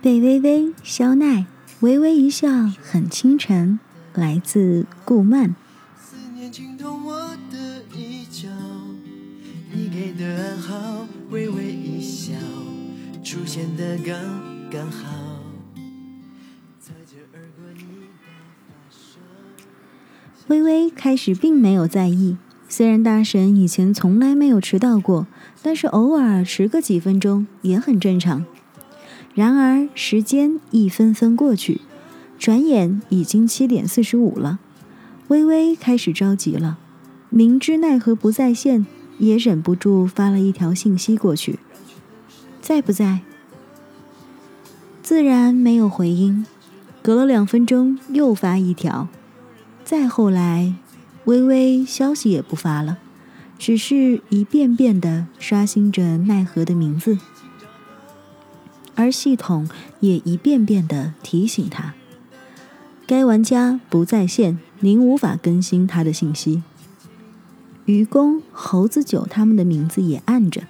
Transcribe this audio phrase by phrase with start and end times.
[0.00, 1.46] 贝微微、肖奈，
[1.80, 2.48] 微微一笑
[2.80, 3.80] 很倾城，
[4.14, 5.56] 来自顾漫。
[6.00, 8.48] 思念惊动我的衣角，
[9.72, 12.34] 你给的暗号，微微一笑，
[13.24, 14.14] 出现的刚
[14.70, 15.08] 刚好。
[20.46, 22.36] 微微开始并没有在意，
[22.68, 25.26] 虽然大神以前从来没有迟到过，
[25.60, 28.46] 但是偶尔迟个几分钟也很正常。
[29.38, 31.80] 然而时间一分分过去，
[32.40, 34.58] 转眼已经七点四十五了，
[35.28, 36.76] 微微开始着急了，
[37.30, 38.84] 明知奈何不在线，
[39.18, 41.60] 也忍不住发了一条信息过去
[42.60, 43.20] ：“在不在？”
[45.04, 46.44] 自然没有回音。
[47.00, 49.06] 隔了两分钟，又发一条。
[49.84, 50.74] 再后来，
[51.26, 52.98] 微微消息也不发了，
[53.56, 57.18] 只是一遍遍地刷新着奈何的名字，
[58.98, 59.68] 而系统
[60.00, 61.94] 也一遍遍地提醒他：
[63.06, 66.64] 该玩家不在线，您无法更新他的信息。
[67.84, 70.64] 愚公、猴子九他们的名字也按着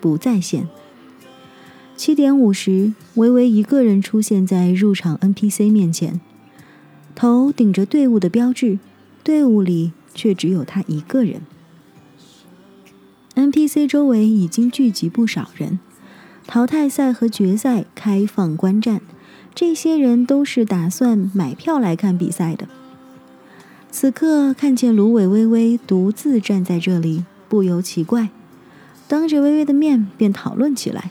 [0.00, 0.66] 不在线。
[1.96, 6.20] 七点五十，微微一个人出现在入场 NPC 面前。
[7.14, 8.80] 头顶着队伍的标志，
[9.22, 11.42] 队伍里却只有他一个人。
[13.36, 15.78] NPC 周围已经聚集不少人，
[16.48, 19.02] 淘汰赛和决赛开放观战，
[19.54, 22.66] 这些人都是打算买票来看比赛的。
[23.90, 28.30] 此刻看见芦苇微微独自站在这里，不由奇怪，
[29.06, 31.10] 当着微微的面便讨论起来。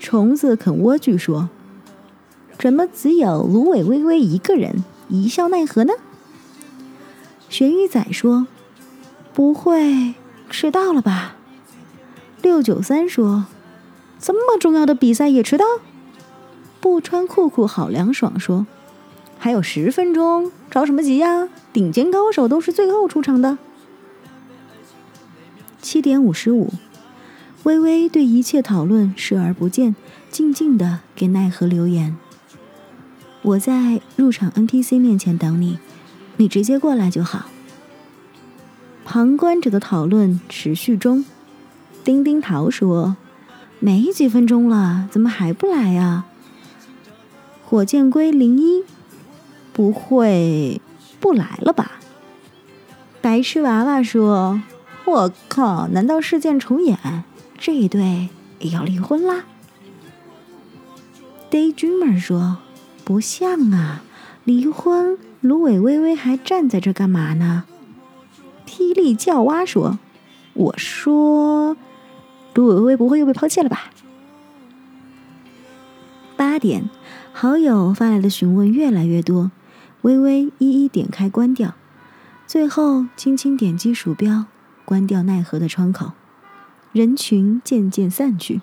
[0.00, 1.50] 虫子啃莴苣说。
[2.58, 5.94] 怎么只有芦苇微微一个人一笑奈何呢？
[7.48, 8.46] 玄玉仔说
[9.32, 10.14] ：“不会
[10.50, 11.36] 迟到了吧？”
[12.42, 13.46] 六九三说
[14.20, 15.64] ：“这么重要的比赛也迟到？”
[16.80, 18.66] 不穿裤裤好凉爽说
[19.38, 21.48] ：“还有十分钟，着什么急呀？
[21.72, 23.58] 顶尖高手都是最后出场的。”
[25.82, 26.72] 七点五十五，
[27.64, 29.96] 微微对一切讨论视而不见，
[30.30, 32.16] 静静的给奈何留言。
[33.42, 35.78] 我在入场 NPC 面前等你，
[36.36, 37.46] 你直接过来就好。
[39.04, 41.24] 旁观者的讨论持续中，
[42.04, 43.16] 丁丁桃说
[43.80, 46.24] ：“没几分钟了，怎么还不来呀？”
[47.66, 48.84] 火箭龟零一
[49.74, 50.80] ：“不会
[51.18, 51.98] 不来了吧？”
[53.20, 54.62] 白痴娃娃说
[55.04, 56.98] ：“我靠，难道事件重演？
[57.58, 58.28] 这一对
[58.60, 59.44] 也要离婚啦
[61.50, 62.58] ？”Daydreamer 说。
[63.02, 64.04] 不像啊！
[64.44, 67.64] 离婚，芦苇微微还站在这干嘛呢？
[68.64, 69.98] 霹雳叫蛙说
[70.54, 71.76] ：“我说，
[72.60, 73.90] 芦苇微微不会又被抛弃了吧？”
[76.36, 76.88] 八点，
[77.32, 79.50] 好友发来的询问越来越多，
[80.02, 81.74] 微微一一点开关掉，
[82.46, 84.46] 最后轻轻点击鼠标，
[84.84, 86.12] 关掉奈何的窗口。
[86.92, 88.60] 人群渐渐散去。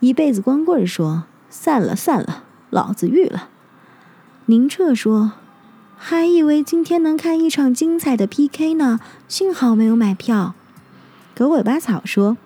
[0.00, 3.48] 一辈子光棍说：“散了，散了，老子遇了。”
[4.46, 5.32] 宁澈说
[5.96, 10.54] ：“还以为今天能看一场精彩的 PK 呢，幸好没有买票。”
[11.34, 12.36] 狗尾巴草说：“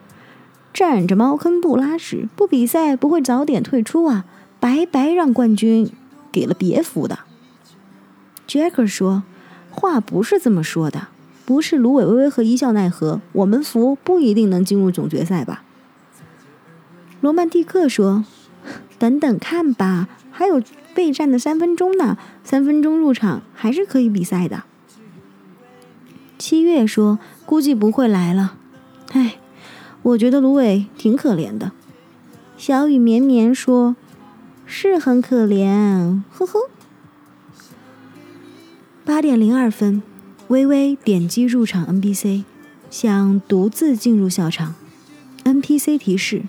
[0.77, 4.27] 占着茅坑不拉屎，不比赛不会早点退出啊！
[4.61, 5.91] 白白让冠军
[6.31, 7.21] 给了别服的。
[8.47, 9.23] ”Jacker 说
[9.73, 11.09] ：“话不是这么说的，
[11.47, 15.65] 不是芦苇微微和一笑奈何，我们服不一定能进入总决赛吧？”
[17.23, 18.27] 罗曼蒂克说
[19.01, 20.63] ：“等等看吧，还有。”
[20.97, 22.17] 备战的三分钟呢？
[22.43, 24.65] 三分钟入场还是可以比赛的。
[26.39, 28.57] 七月说：“估计不会来了。”
[29.13, 29.37] 唉，
[30.07, 31.73] 我觉得芦苇挺可怜的。
[32.57, 33.97] 小雨绵绵说
[34.65, 36.71] ：“是很可怜。”呵呵。
[39.05, 40.01] 八点零二分，
[40.47, 42.45] 微微点击入场 NPC，
[42.89, 44.77] 想独自进入校场。
[45.43, 46.45] NPC 提示。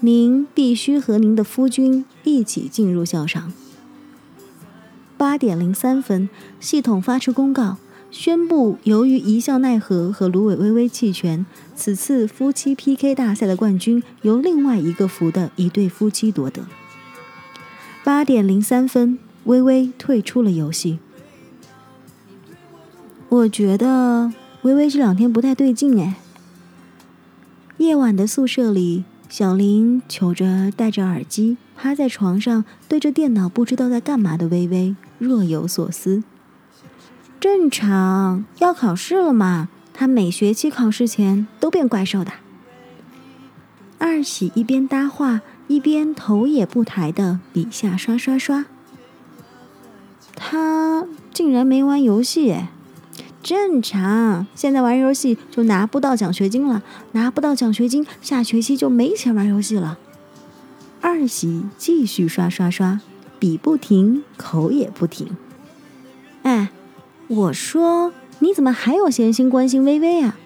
[0.00, 3.52] 您必须和您的夫君一起进入校场。
[5.16, 6.28] 八点零三分，
[6.60, 7.78] 系统发出公告，
[8.14, 11.44] 宣布由于一笑奈何和芦苇微微弃权，
[11.74, 16.62] 此次夫妻 PK 大赛的冠军由另外一个服的一对夫妻夺得。
[18.04, 21.00] 八点零三分，微微退出了游戏。
[23.28, 24.32] 我觉得
[24.62, 26.14] 微微这两天不太对劲哎。
[27.78, 29.02] 夜晚的宿舍里。
[29.28, 36.22] 小林求着戴着耳机，趴在床上对着电脑，不知道在干嘛的微微若有所思。
[37.44, 42.32] 正常，要考试了嘛，他每学期考试前都变怪兽的。
[43.98, 48.64] 二喜一边搭话一边头也不抬的笔下刷刷刷。
[50.34, 51.04] 他
[51.34, 52.56] 竟然没玩游戏，
[53.42, 54.46] 正常。
[54.54, 56.82] 现在玩游戏就拿不到奖学金了，
[57.12, 59.98] 拿不到奖学金，下学期就没钱玩游戏了。
[61.02, 63.02] 二喜继续刷刷刷，
[63.38, 65.36] 笔不停，口也不停。
[66.42, 66.70] 哎，
[67.34, 70.36] 我说你怎么还有闲心关心微微啊？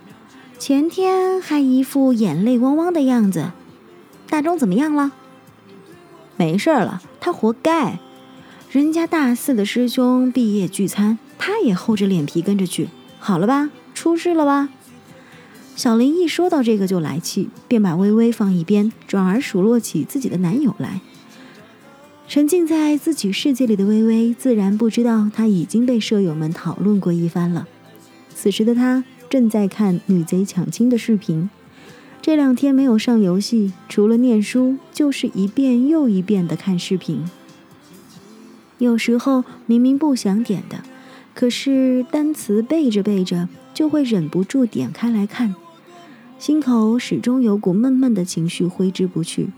[0.58, 3.50] 前天还一副眼泪汪汪的样子。
[4.30, 5.12] 大钟怎么样了？
[6.36, 7.98] 没事了，他活该。
[8.70, 12.88] 人家大四的师兄毕业聚餐，他也厚着脸皮跟着去，
[13.18, 13.70] 好了吧？
[13.92, 14.70] 出事了吧？
[15.76, 21.00] 小林一说到这个就来气，便把微微放一边，转而数落起自己的男友来。
[22.28, 27.66] 沉浸在自己世界里的微微，自然不知道他已经被舍友们讨论过一番了。
[28.34, 31.48] 此时的他正在看女贼抢亲的视频。
[32.20, 37.24] 这两天没有上游戏，除了念书，就是一遍又一遍的看视频。
[38.76, 40.82] 有时候明明不想点的，
[41.34, 45.54] 可是单词背着背着就会忍不住点开来看，
[46.38, 49.48] 心口始终有股闷闷的情绪挥之不去，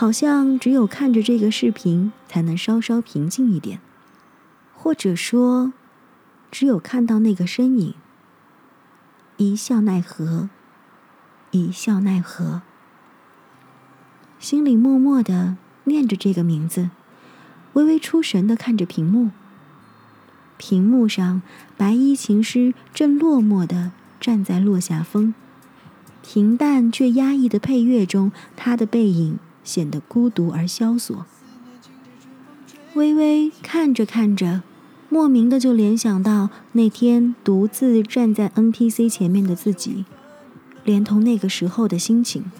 [0.00, 3.80] 好像只有看着这个视频才能稍稍平静一点，
[4.74, 5.74] 或者说，
[6.50, 7.92] 只有看到那个身影，
[9.36, 10.48] 一笑奈何，
[11.50, 12.62] 一笑奈何，
[14.38, 16.88] 心里默默的念着这个名字。
[17.74, 19.28] 微微出神的看着屏幕，
[20.56, 21.42] 屏幕上
[21.76, 25.34] 白衣琴师正落寞的站在落下风，
[26.22, 29.38] 平淡却压抑的配乐中，他的背影
[29.70, 31.24] 显得孤独而萧索。
[32.94, 34.62] 微微看着看着，
[35.08, 40.04] 莫名的就联想到那天独自站在 NPC 前面的自己，
[40.82, 42.50] 连同那个时候的心情。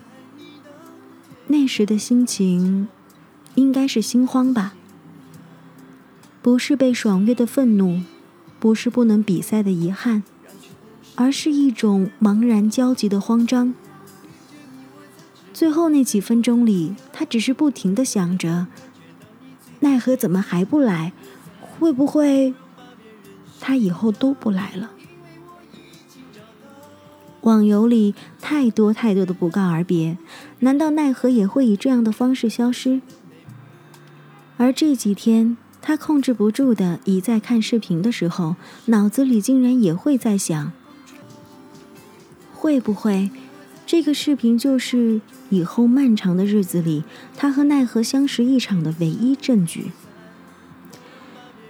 [1.49, 2.87] 那时的心情，
[3.57, 4.75] 应该是心慌吧。
[6.41, 8.03] 不是被爽约的愤怒，
[8.61, 10.23] 不是不能比赛的遗憾，
[11.17, 13.75] 而是一种茫然焦急的慌张。
[15.61, 18.69] 最后那几分钟里，他只是不停的想着：
[19.81, 21.13] 奈何怎么还不来？
[21.79, 22.55] 会不会
[23.61, 24.93] 他以后都不来了？
[27.43, 30.17] 网游里太多太多的不告而别，
[30.61, 33.03] 难道奈何也会以这样的方式消失？
[34.57, 35.59] 而这几天。
[35.83, 38.57] 他控制不住的，一在看视频的时候，
[38.87, 40.73] 脑子里竟然也会在想：
[42.55, 43.31] 会不会
[43.91, 47.03] 这个视频就是以后漫长的日子里
[47.37, 49.91] 他和奈何相识一场的唯一证据？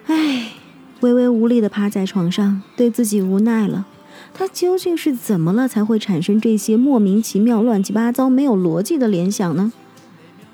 [0.04, 0.52] 唉，
[1.00, 3.86] 微微无力的趴在床上，对自己无奈了。
[4.34, 9.72] 他究竟是怎么了，才会产生这些莫名其妙、乱七八糟、没有逻辑的联想呢？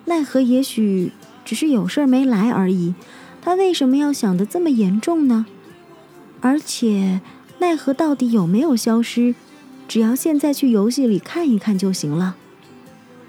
[0.05, 1.11] 奈何也许
[1.45, 2.95] 只是有事儿没来而已。
[3.43, 5.47] 他为什么要想的这么严重呢？
[6.41, 7.21] 而且
[7.59, 9.35] 奈何到底有没有消失？
[9.89, 12.37] 只要现在去游戏里看一看就行了。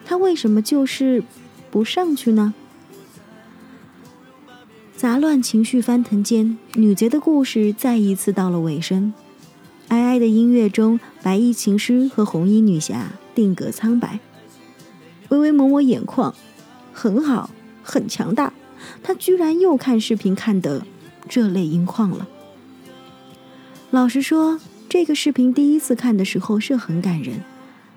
[0.06, 1.24] 他为什么就是
[1.70, 2.54] 不上去呢？
[4.96, 9.14] 杂乱情绪翻腾间，女贼的故事再一次到了尾声。
[9.90, 14.20] 哀哀的音乐中，白衣琴师和红衣女侠定格苍白。
[15.30, 16.34] 微微抹抹眼眶，
[16.94, 17.50] 很好，
[17.84, 18.54] 很强大。
[19.04, 20.86] 他居然又看视频看得
[21.30, 22.28] 热泪盈眶了。
[23.92, 27.44] 老实说，这个视频第一次看的时候是很感人，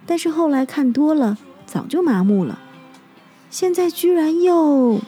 [0.07, 2.59] 但是后来看多了，早就麻木了。
[3.49, 5.01] 现在居然又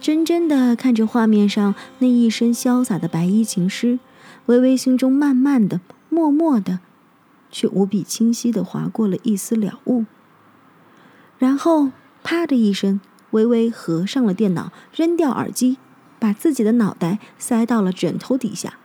[0.00, 3.98] 真真的看着画面上那一身潇洒的白衣琴师，
[4.46, 6.78] 微微心中慢慢的、默默的，
[7.50, 10.04] 却无比清晰的划过了一丝了悟。
[11.38, 11.90] 然后，
[12.22, 13.00] 啪的一声。
[13.30, 15.78] 微微合上了电脑，扔掉耳机，
[16.20, 18.78] 把自己的脑袋塞到了枕头底下。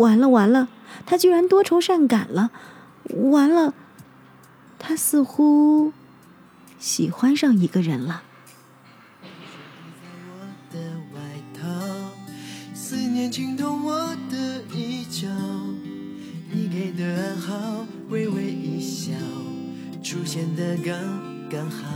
[0.00, 0.68] 完了完了，
[1.04, 2.50] 他居然多愁善感了！
[3.30, 3.74] 完了，
[4.78, 5.92] 他似乎
[6.78, 8.22] 喜欢上一个人了。
[12.72, 15.28] 思念浸透我的衣角，
[16.50, 19.12] 你给的暗号，微微一笑，
[20.02, 20.96] 出现的刚
[21.48, 21.86] 刚好。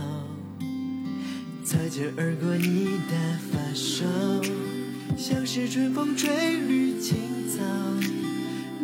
[1.65, 4.05] 擦肩而过你的发梢，
[5.17, 7.17] 像是春风吹绿青
[7.55, 7.63] 草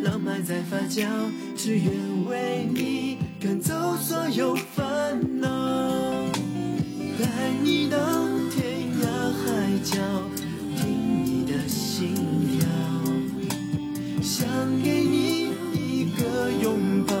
[0.02, 1.04] 浪漫在发酵
[1.54, 1.92] 只愿
[2.26, 5.46] 为你赶走所有烦恼
[7.18, 7.26] 带
[7.62, 7.98] 你到
[8.50, 10.00] 天涯海角
[10.78, 12.14] 听你的心
[12.48, 12.66] 跳
[14.22, 14.48] 想
[14.82, 17.14] 给你一个拥抱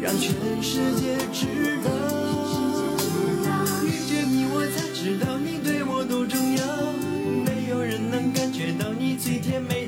[0.00, 0.32] 让全
[0.62, 1.90] 世界知道
[3.84, 6.64] 遇见你我才知道你对我多重要。
[7.44, 9.83] 没有人能感觉到你最甜美。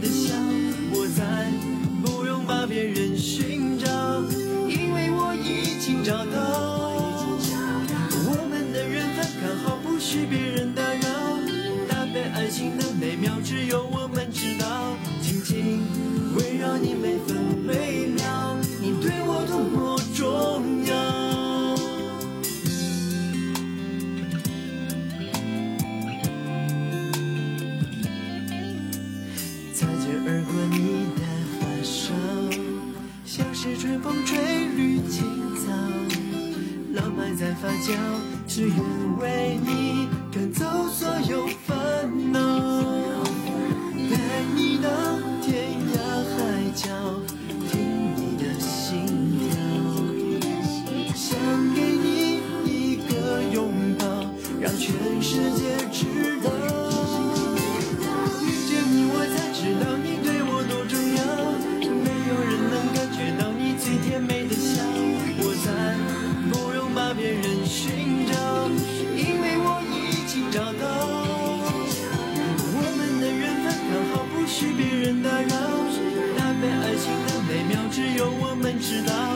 [10.09, 11.01] 许别人打扰，
[11.89, 14.97] 搭配爱情的美妙，只有我们知道。
[15.21, 15.83] 紧紧
[16.37, 17.37] 围绕你每分
[17.67, 20.95] 每秒，你对我多么重要。
[29.75, 31.21] 擦肩而过你的
[31.59, 32.15] 发梢，
[33.25, 35.67] 像是春风吹绿青草，
[36.95, 37.93] 浪漫在发酵，
[38.47, 38.79] 只愿
[39.19, 39.96] 为你
[78.79, 79.36] 知道。